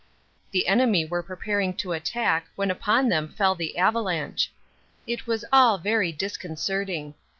[0.49, 4.51] The enemy were preparing to attack when upon them fell the avalanche.
[5.05, 7.13] It was all very disconcerting.